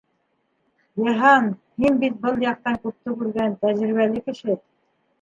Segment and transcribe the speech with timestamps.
[1.07, 1.51] Йыһан,
[1.85, 4.63] һин бит был яҡтан күпте күргән, тәжрибәле кеше.